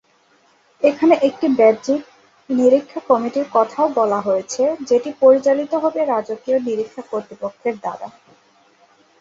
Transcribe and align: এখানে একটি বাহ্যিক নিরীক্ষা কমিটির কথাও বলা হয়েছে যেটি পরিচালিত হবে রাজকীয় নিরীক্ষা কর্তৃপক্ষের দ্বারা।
এখানে 0.81 1.15
একটি 1.27 1.47
বাহ্যিক 1.57 2.01
নিরীক্ষা 2.49 2.99
কমিটির 3.09 3.47
কথাও 3.53 3.87
বলা 3.99 4.19
হয়েছে 4.21 4.63
যেটি 4.89 5.09
পরিচালিত 5.21 5.71
হবে 5.83 5.99
রাজকীয় 6.05 6.57
নিরীক্ষা 6.59 7.03
কর্তৃপক্ষের 7.11 7.75
দ্বারা। 7.77 8.07